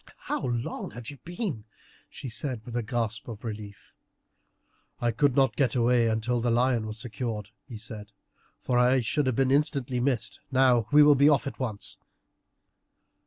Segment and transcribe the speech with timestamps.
[0.21, 1.65] "How long you have been!"
[2.09, 3.93] she said with a gasp of relief.
[4.99, 8.11] "I could not get away until the lion was secured," he said,
[8.63, 10.39] "for I should have been instantly missed.
[10.51, 11.97] Now we will be off at once."